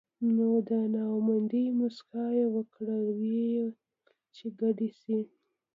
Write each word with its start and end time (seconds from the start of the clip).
نو 0.35 0.49
د 0.67 0.69
نا 0.93 1.03
امېدۍ 1.17 1.65
مسکا 1.79 2.25
يې 2.37 2.45
وکړه 2.55 2.97
وې 3.07 3.47
چې 4.35 4.47
کېدے 4.57 4.89
شي 4.99 5.19